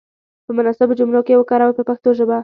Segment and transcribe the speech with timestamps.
[0.45, 2.37] په مناسبو جملو کې یې وکاروئ په پښتو ژبه.